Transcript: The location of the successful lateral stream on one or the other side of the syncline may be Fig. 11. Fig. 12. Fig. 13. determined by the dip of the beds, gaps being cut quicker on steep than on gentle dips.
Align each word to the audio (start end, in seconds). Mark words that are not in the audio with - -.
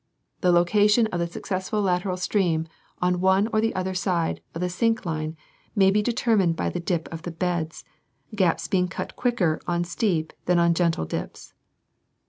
The 0.39 0.51
location 0.51 1.05
of 1.11 1.19
the 1.19 1.27
successful 1.27 1.79
lateral 1.79 2.17
stream 2.17 2.67
on 3.03 3.21
one 3.21 3.47
or 3.53 3.61
the 3.61 3.75
other 3.75 3.93
side 3.93 4.41
of 4.55 4.59
the 4.61 4.67
syncline 4.67 5.35
may 5.75 5.91
be 5.91 5.99
Fig. 6.01 6.19
11. 6.25 6.55
Fig. 6.55 6.55
12. 6.55 6.55
Fig. 6.55 6.55
13. 6.55 6.55
determined 6.55 6.55
by 6.55 6.69
the 6.69 6.79
dip 6.83 7.13
of 7.13 7.21
the 7.21 7.29
beds, 7.29 7.85
gaps 8.33 8.67
being 8.67 8.87
cut 8.87 9.15
quicker 9.15 9.59
on 9.67 9.83
steep 9.83 10.33
than 10.45 10.57
on 10.57 10.73
gentle 10.73 11.05
dips. 11.05 11.53